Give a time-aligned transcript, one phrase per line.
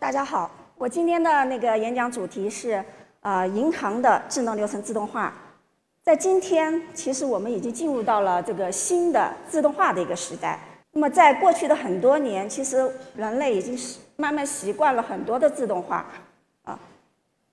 [0.00, 2.82] 大家好，我今天的那个演讲主题是
[3.20, 5.34] 啊，银行的智能流程自动化。
[6.02, 10.58] 在今天，其实我们已经进入到了这个新的自动化的一个时代。
[10.92, 16.06] 那么，在过去的很多年，其实人类已经是慢慢习惯了很多的自动化。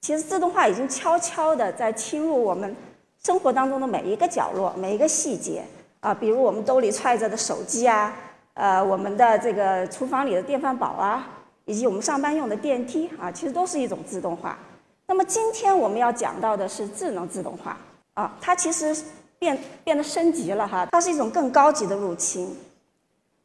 [0.06, 2.76] 其实，自动化已经悄悄地在侵入我们
[3.24, 5.64] 生活当中的每一个角落、每一个细节
[6.00, 6.14] 啊。
[6.14, 8.14] 比如，我们兜里揣着的手机啊，
[8.54, 11.28] 呃，我们的这个厨房里的电饭煲啊。
[11.66, 14.60] 以及我们上班用的电梯啊，其实都是一种自动化。
[15.08, 17.76] 那么今天我们要讲到的是智能自动化
[18.14, 18.96] 啊，它其实
[19.40, 22.56] 变变得升级了哈，它是一种更高级的入侵。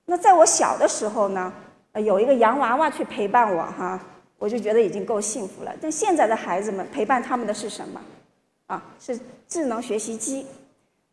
[0.05, 1.50] 那在我小的时候呢，
[1.95, 3.98] 有一个洋娃娃去陪伴我哈，
[4.40, 5.72] 我就觉得已经够幸福了。
[5.80, 8.00] 但现在的孩子们陪伴他们的是什么？
[8.66, 9.16] 啊，是
[9.46, 10.44] 智能学习机。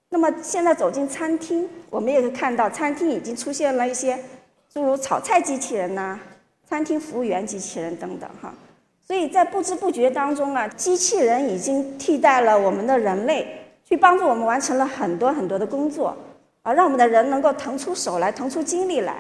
[0.10, 4.18] 那么现在走进餐厅，我们也可以看到，餐厅已经出现了一些
[4.74, 6.20] 诸如炒菜机器人呐。
[6.70, 8.54] 餐厅服务员机器人等等哈，
[9.02, 13.48] 所以在不知不觉当中啊，机器人已经替代了我们的人类，
[13.86, 16.14] 去帮助我们完成了很多很多的工作，
[16.64, 19.16] 啊，让我们的人能够腾出手来，腾出精力来，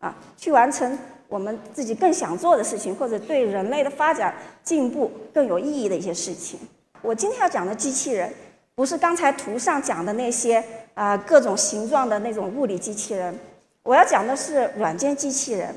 [0.00, 0.98] 啊，去完成
[1.28, 6.58] 我们自己更想做的事情，或者对人类的发展进步更有意义的一些事情。
[7.02, 8.32] 我今天要讲的机器人，
[8.74, 13.38] 不是刚才图上讲的那些啊各种形状的那种物理机器人，
[13.82, 15.74] 我要讲的是软件机器人。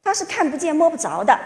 [0.00, 1.38] 它是看不见摸不着的，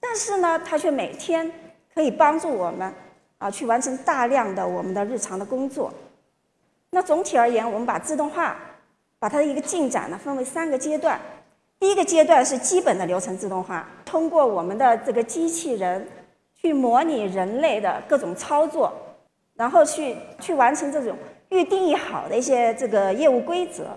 [0.00, 1.48] 但是呢，它却每天
[1.94, 2.92] 可以帮助我们
[3.38, 5.92] 啊去完成大量的我们的日常的工作。
[6.90, 8.56] 那总体而言，我们把自动化
[9.20, 11.20] 把它的一个进展呢分为三个阶段。
[11.80, 16.06] 第一个阶段是基本的流程自动化，通过我们的这个机器人
[16.54, 18.92] 去模拟人类的各种操作，
[19.54, 21.16] 然后去去完成这种
[21.48, 23.88] 预定义好的一些这个业务规则，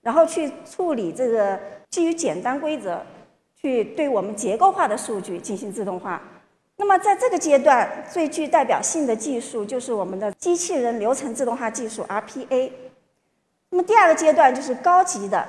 [0.00, 1.60] 然后去处理这个。
[1.90, 3.00] 基于简单规则，
[3.54, 6.20] 去对我们结构化的数据进行自动化。
[6.76, 12.72] 那么，在这个阶段，最具代表性的技术就是我们的机器人流程自动化技术 （RPA）。
[13.70, 15.46] 那么，第二个阶段就是高级的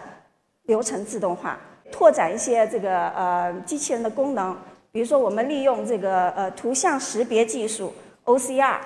[0.65, 1.59] 流程自动化，
[1.97, 4.53] 拓展一些这个呃机器人的功能，
[4.91, 7.93] 比如说我们利用这个呃图像识别技术
[8.25, 8.79] （OCR）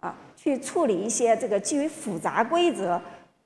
[0.00, 2.98] 啊，去处理一些这个基于复杂规则，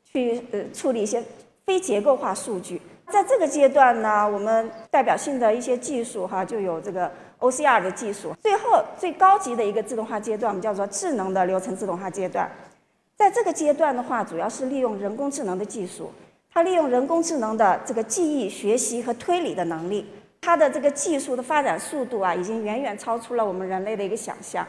[0.04, 1.21] 去呃处理一些
[1.66, 2.81] 非结构化数据。
[3.09, 7.10] 在这个阶段呢，我们代表性的一些技术哈，就有这个
[7.41, 8.32] OCR 的技术。
[8.41, 12.48] 最后最高级的一个自动化阶段，我们叫做智能的流程自动化阶段。
[13.16, 16.12] 在这个阶段的话，主要是利用人工智能的技术，
[16.53, 20.06] 它利用人工智能的这个记忆、学习和推理的能力，
[20.41, 24.66] 它的这个技术的发展速度啊，已经远远超出了我们人类的一个想象。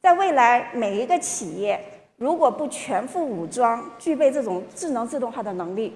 [0.00, 1.78] 在未来，每一个企业
[2.16, 5.94] 如果不全副武装，具备这种智能自动化的能力，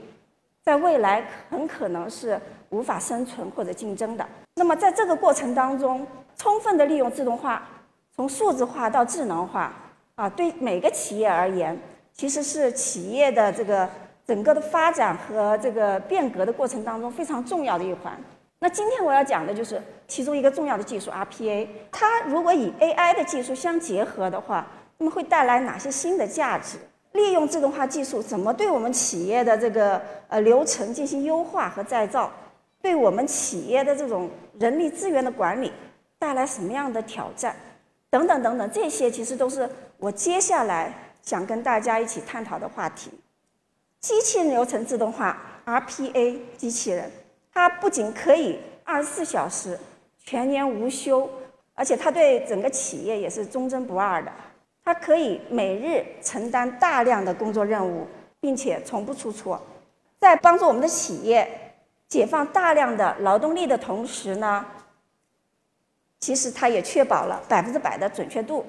[0.63, 2.39] 在未来很可能是
[2.69, 4.27] 无法生存或者竞争的。
[4.57, 6.07] 那么在这个过程当中，
[6.37, 7.67] 充分的利用自动化，
[8.15, 9.73] 从数字化到智能化，
[10.15, 11.79] 啊，对每个企业而言，
[12.13, 13.89] 其实是企业的这个
[14.27, 18.19] 整个的发展和这个变革的过程当中非常重要的一环。
[18.59, 24.67] 那今天我要讲的就是其中一个重要的技术 RPA，它如果以 AI 的技术相结合的话，
[24.99, 26.79] 那么会带来哪些新的价值？
[27.13, 32.31] 利用自动化技术怎么对我们企业的这个呃流程进行优化和再造？
[32.83, 35.73] 对我们企业的这种人力资源的管理
[36.19, 37.55] 带来什么样的挑战？
[38.11, 43.11] 等等等等，这些其实都是我接下来想跟大家一起探讨的话题。
[44.07, 47.11] 机器人流程自动化 （RPA） 机器人，
[47.53, 49.77] 它不仅可以二十四小时
[50.23, 51.29] 全年无休，
[51.75, 54.31] 而且它对整个企业也是忠贞不二的。
[54.85, 58.07] 它可以每日承担大量的工作任务，
[58.39, 59.61] 并且从不出错，
[60.21, 61.75] 在帮助我们的企业
[62.07, 64.65] 解放大量的劳动力的同时呢，
[66.21, 68.65] 其实它也确保了百分之百的准确度、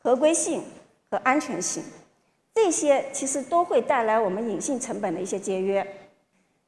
[0.00, 0.62] 合规性
[1.10, 1.82] 和安全性。
[2.54, 5.86] 这些其实都会带来我们隐性成本的一些节约。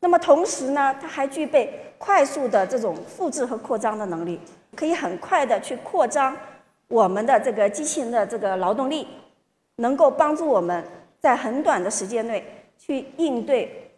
[0.01, 4.41] 那么同时呢，它还具备快速的这种复制和扩张的能力，
[4.75, 6.37] 可以很快的去扩张。
[6.89, 9.07] 我们的这个机器人的这个劳动力，
[9.77, 10.85] 能够帮助我们
[11.21, 12.45] 在很短的时间内
[12.77, 13.91] 去应对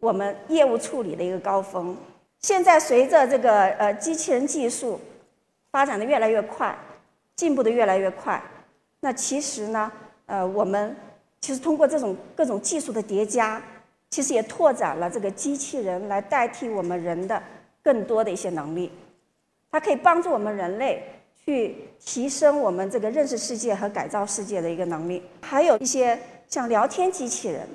[0.00, 1.96] 我们业务处理的一个高峰。
[2.40, 4.98] 现在随着这个呃机器人技术
[5.70, 6.76] 发展的越来越快，
[7.36, 8.42] 进步的越来越快，
[8.98, 9.92] 那其实呢，
[10.26, 10.96] 呃，我们
[11.40, 13.62] 其实通过这种各种技术的叠加，
[14.10, 17.42] 其实也拓展了这个机器人来代替我们人的
[17.82, 18.90] 更多的一些能力。
[19.70, 21.02] 它可以帮助我们人类。
[21.44, 25.20] 去提升我们这个认识世界和改造世界的一个能力。
[25.40, 26.16] 还有一些
[26.46, 27.66] 像聊天机器人，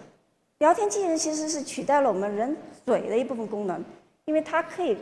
[0.60, 2.56] 聊天机器人其实是取代了我们人
[2.86, 3.84] 嘴的一部分功能，
[4.24, 4.98] 因为它可以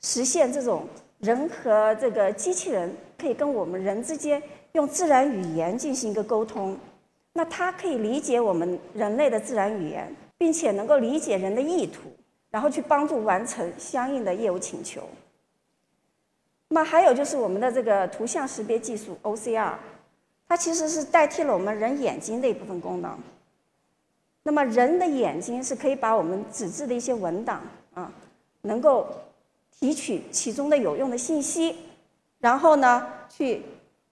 [0.00, 0.86] 实现这种
[1.18, 4.40] 人和这个机器人可以跟我们人之间
[4.72, 6.76] 用自然语言进行一个沟通。
[7.34, 12.10] 那它可以理解我们人类的自然语言，并且能够理解人的意图，
[12.50, 15.02] 然后去帮助完成相应的业务请求。
[16.68, 19.74] 那么还有就是我们的这个图像识别技术 OCR，
[20.46, 23.18] 它其实是代替了我们人眼睛的一部分功能。
[24.42, 27.62] 那么人的眼睛是可以把我们纸质的一些文档
[27.94, 28.12] 啊，
[28.60, 29.06] 能够
[29.70, 31.76] 提取其中的有用的信息，
[32.40, 33.62] 然后呢去。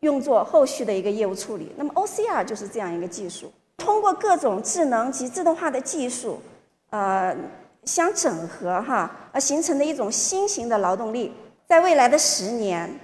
[0.00, 1.72] 用作后续的一个业务处理。
[1.76, 6.40] 那么 OCR 就是这样一个技术，通过各种智能及自动化的技术，
[6.90, 7.36] 呃，
[7.84, 11.32] 相整合哈，而形成的一种新型的劳动力。
[11.66, 12.98] 在未来的十年，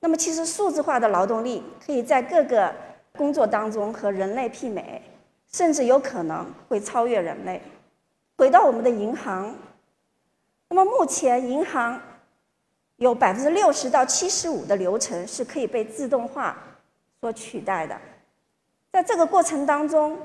[0.00, 2.74] 那么其实数字化的劳动力可以在各个
[3.16, 5.02] 工作当中和人类媲美，
[5.52, 7.60] 甚至有可能会超越人类。
[8.36, 9.54] 回到我们的银行，
[10.70, 12.00] 那么目前银行。
[13.00, 16.54] 有百分之六十到七十五的流程是可以被自动化
[17.18, 17.98] 所取代的，
[18.92, 20.18] 在这个过程当中，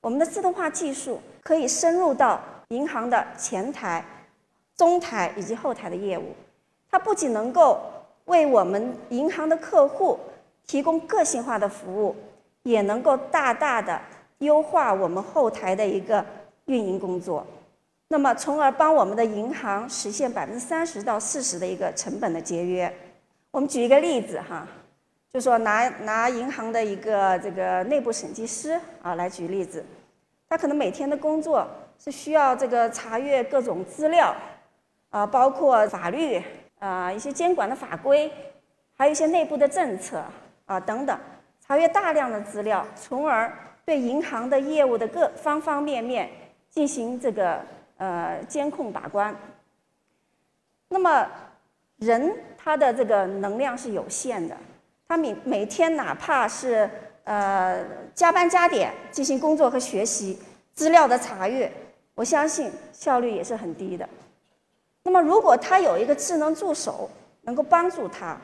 [0.00, 4.04] 我们的自动化技术可以深入到银行的前台、
[4.76, 6.32] 中台以及后台的业务。
[6.88, 7.80] 它不仅能够
[8.26, 10.20] 为我们银行的客户
[10.68, 12.14] 提供个性化的服务，
[12.62, 14.00] 也能够大大的
[14.38, 16.24] 优化我们后台的一个
[16.66, 17.44] 运营工作。
[18.10, 22.90] 那么，从而帮我们的银行实现百分之三十到四十的一个成本的节约。
[23.50, 24.66] 我们举一个例子哈，
[25.30, 29.84] 就说拿拿银行的一个这个内部审计师啊来举例子，
[30.48, 31.68] 他可能每天的工作
[31.98, 34.34] 是需要这个查阅各种资料
[35.10, 36.42] 啊，包括法律
[36.78, 38.32] 啊一些监管的法规，
[38.96, 40.24] 还有一些内部的政策
[40.64, 41.18] 啊等等，
[41.60, 43.52] 查阅大量的资料，从而
[43.84, 46.30] 对银行的业务的各方方面面
[46.70, 47.60] 进行这个。
[47.98, 49.36] 呃，监控把关。
[50.88, 51.26] 那么，
[51.98, 54.56] 人他的这个能量是有限的，
[55.06, 56.88] 他每每天哪怕是
[57.24, 57.84] 呃
[58.14, 60.38] 加班加点进行工作和学习、
[60.74, 61.70] 资料的查阅，
[62.14, 64.08] 我相信效率也是很低的。
[65.02, 67.10] 那么，如果他有一个智能助手
[67.42, 68.36] 能够帮助他，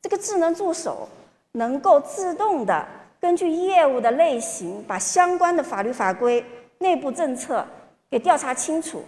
[0.00, 1.08] 这个智能助手
[1.52, 2.86] 能够自动的
[3.20, 6.44] 根据业务的类型，把相关的法律法规、
[6.78, 7.66] 内部政策。
[8.10, 9.02] 给调查清楚，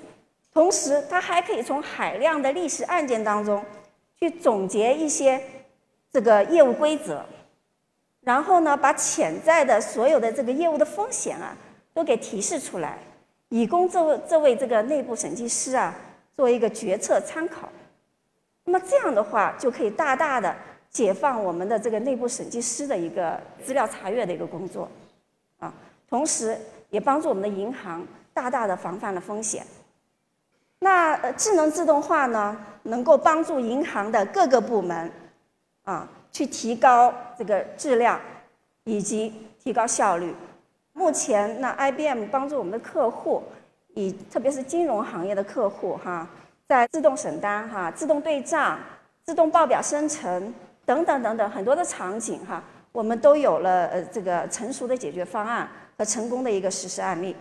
[0.53, 3.65] 同时他还可以从海量的历史案件当中
[4.19, 5.41] 去总结一些
[6.11, 7.25] 这个业务规则，
[8.23, 11.56] 然后呢，把潜在的所有的这个业务的风险啊
[11.95, 12.99] 都给提示出来，
[13.50, 15.94] 以供这位这位这个内部审计师啊
[16.35, 17.69] 做一个决策参考。
[18.65, 20.55] 那么这样的话，就可以大大的
[20.91, 24.89] 解放我们的这个内部审计师的一个资料查阅的一个工作，
[25.59, 25.73] 啊，
[26.09, 26.59] 同时
[26.91, 28.05] 也帮助我们的银行。
[28.38, 29.67] 大大的防范了风险。
[30.79, 35.11] 那智能自动化呢，能够帮助银行的各个部门
[35.82, 38.20] 啊，去提高这个质量
[38.85, 40.32] 以及提高效率。
[40.93, 43.43] 目前，那 IBM 帮助我们的客户，
[43.94, 46.29] 以特别是金融行业的客户哈，
[46.69, 48.79] 在自动审单哈、自动对账、
[49.25, 50.55] 自动报表生成
[50.87, 52.62] 等等等等很多的场景哈，
[52.93, 57.34] 我们都有了呃这个成熟的解决方案和成功的一个实施案例。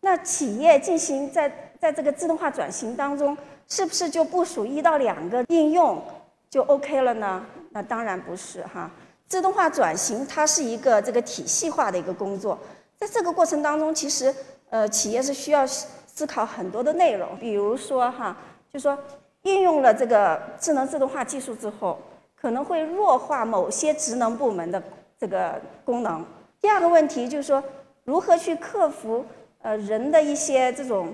[0.00, 3.36] 那企业进行在在这个自动化转型当中，
[3.68, 6.02] 是不是就部署一到两个应用
[6.48, 7.44] 就 OK 了呢？
[7.70, 8.90] 那当然不是哈。
[9.26, 12.58] 自动化转型它是一个这个体系化的一个工作，
[12.96, 14.34] 在这个过程当中，其实
[14.70, 18.36] 呃企业是需要思考很多的内容，比如说哈，
[18.72, 18.96] 就说
[19.42, 21.98] 应用了这个智能自动化技术之后，
[22.40, 24.82] 可能会弱化某些职能部门的
[25.20, 26.24] 这个功能。
[26.60, 27.62] 第二个问题就是说，
[28.04, 29.24] 如何去克服？
[29.60, 31.12] 呃，人的一些这种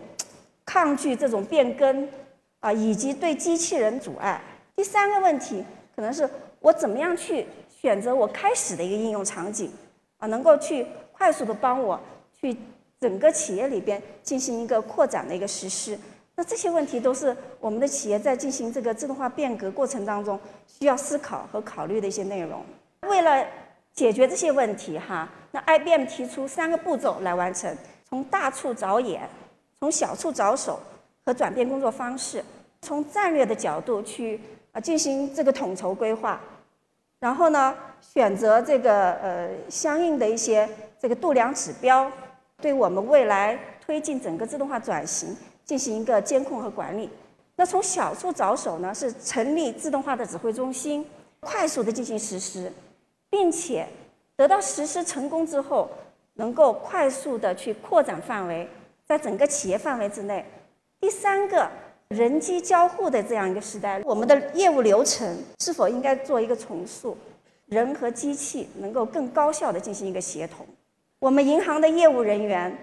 [0.65, 2.09] 抗拒这种变更
[2.61, 4.41] 啊，以及对机器人阻碍。
[4.77, 6.29] 第三个问题可能是
[6.61, 9.71] 我怎么样去选择我开始的一个应用场景
[10.19, 11.99] 啊，能够去快速的帮我
[12.41, 12.57] 去
[13.01, 15.99] 整个企业里边进行一个扩展的一个实施。
[16.37, 22.61] 那这些问题都是我们的企业在进行这个自动化变革过程当中需要思考和考虑的一些内容。
[23.03, 23.47] 为了
[23.93, 27.77] 解决这些问题哈，那 IBM 提出三个步骤来完成。
[28.15, 29.29] 从大处着眼，
[29.81, 30.79] 从小处着手
[31.25, 32.45] 和转变工作方式，
[32.81, 34.41] 从战略的角度去
[34.71, 36.41] 啊进行这个统筹规划，
[37.19, 42.09] 然后呢选择这个呃相应的一些这个度量指标，
[42.59, 47.11] 对我们未来推进整个自动化转型进行一个监控和管理。
[47.57, 51.05] 那从小处着手呢，是成立自动化的指挥中心，
[51.41, 52.73] 快速的进行实施，
[53.29, 53.89] 并且
[54.37, 55.91] 得到实施成功之后，
[56.35, 58.69] 能够快速的去扩展范围，
[59.07, 60.45] 在整个企业范围之内。
[61.01, 61.69] 第三个，
[62.09, 67.17] 人机交互的这样一个时代，我们的业务流程是否应该做一个重塑？
[67.67, 70.67] 人和机器能够更高效的进行一个协同。
[71.19, 72.77] 我们银行的业务人员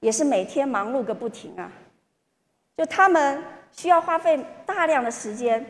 [0.00, 1.70] 也是每天忙碌个不停啊，
[2.76, 5.64] 就他们需要花费大量的时间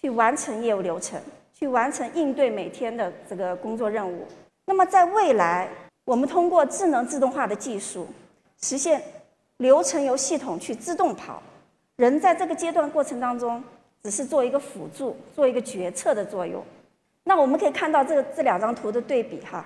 [0.00, 1.20] 去完成业务流程，
[1.52, 4.26] 去完成应对每天的这个工作任务。
[4.64, 5.68] 那么在未来，
[6.04, 8.06] 我们通过智能自动化的技术，
[8.60, 9.02] 实现
[9.58, 11.40] 流程由系统去自动跑，
[11.96, 13.62] 人在这个阶段过程当中
[14.02, 16.62] 只是做一个辅助，做一个决策的作用。
[17.24, 19.64] 那我们可以看到这个这两张图的对比哈，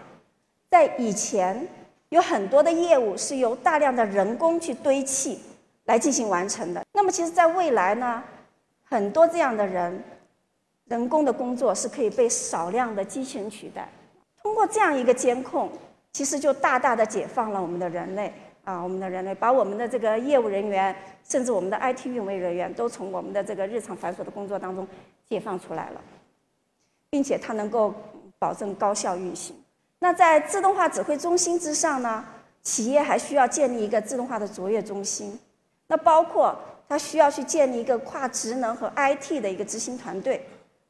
[0.69, 1.67] 在以前
[2.11, 5.41] 有很多的业务是由大量的人工去堆砌
[5.87, 6.85] 来进行完成的。
[6.93, 8.23] 那么其实，在未来呢，
[8.85, 10.05] 很多这样的人
[10.85, 13.89] 人工的工作是可以被少量的机器人取代。
[14.43, 15.73] 通过这样一个监控，
[16.17, 18.33] 其实就大大的解放了我们的人类
[18.65, 24.89] 啊，我们的人类把我们的这个业务人员，甚至我们的 IT 运维人员，都从我们的这个日常繁琐的工作当中
[25.29, 26.01] 解放出来了。
[27.11, 27.95] 并且它能够
[28.39, 29.55] 保证高效运行。
[29.99, 32.25] 那在自动化指挥中心之上呢，
[32.63, 35.39] 企业还需要建立一个自动化的卓越中心。
[35.89, 36.59] 那包括
[36.89, 40.47] 它需要去建立一个跨职能和 IT 的一个执行团队。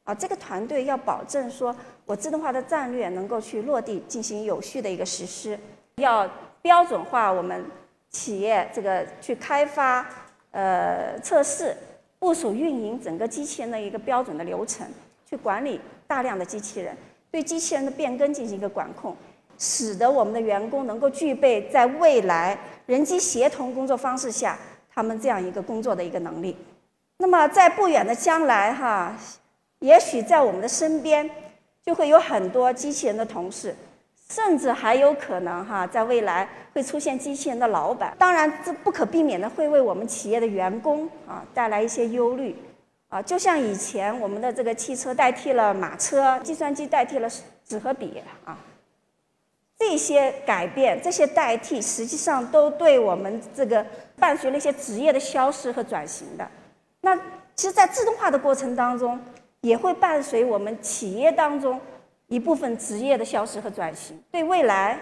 [0.07, 5.59] 啊，这个团队要保证说我自动化的战略能够去落地进行有序的一个实施。
[5.97, 6.25] 要
[6.61, 7.65] 标准化我们
[8.09, 10.07] 企业这个去开发、
[10.51, 11.75] 呃测试、
[12.19, 14.87] 部署、运营整个机器人的一个标准的流程。
[15.29, 16.95] 去管理大量的机器人，
[17.29, 19.13] 对机器人的变更进行一个管控，
[19.57, 24.57] 使得我们的员工能够具备在未来人机协同工作方式下
[24.89, 26.55] 他们这样一个工作的一个能力。
[27.17, 29.13] 那么在不远的将来，哈，
[29.79, 31.29] 也许在我们的身边
[31.83, 33.75] 就会有很多机器人的同事，
[34.29, 38.15] 甚至还有可能哈，在未来会出现机器人的老板。
[38.17, 42.55] 当然，这不可避免的会为我们企业的员工啊带来一些忧虑。
[43.09, 47.29] 啊，就像以前我们的这个汽车代替了马车，计算机代替了
[47.65, 48.57] 纸和笔啊，
[49.79, 53.85] 这些改变、这些代替，实际上都对我们这个
[54.19, 56.45] 伴随了一些职业的消失和转型的。
[56.99, 57.15] 那
[57.55, 59.17] 其实，在自动化的过程当中，
[59.61, 61.79] 也会伴随我们企业当中
[62.27, 64.19] 一部分职业的消失和转型。
[64.31, 64.99] 对未来，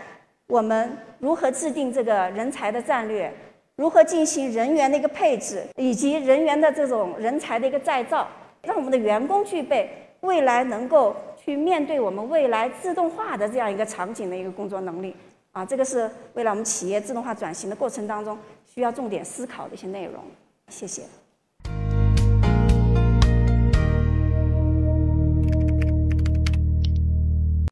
[0.47, 3.33] 我们如何制定这个人才的战略？
[3.75, 8.25] 如何进行人员的一个配置，以及人员的这种人才的一个再造，
[8.61, 9.89] 让我们的员工具备
[10.21, 15.13] 未来能够去面对我们未来自动化的这样一个场景的一个工作能力
[15.51, 20.23] 啊，这个是未来我们企业自动化转型的过程当中需要重点思考的一些内容。
[20.69, 21.03] 谢谢。